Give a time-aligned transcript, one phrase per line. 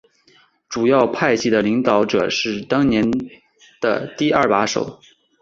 [0.67, 3.05] 主要派系的领导者是当年
[3.79, 4.99] 的第二把手。